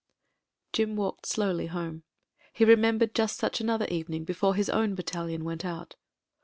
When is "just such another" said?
3.13-3.85